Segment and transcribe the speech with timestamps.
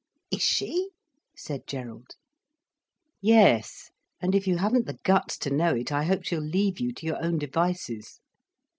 [0.31, 0.89] "Is she?"
[1.35, 2.15] said Gerald.
[3.21, 6.91] "Yes, and if you haven't the guts to know it, I hope she'll leave you
[6.91, 8.19] to your own devices."